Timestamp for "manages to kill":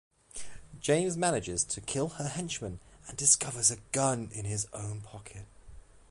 1.15-2.09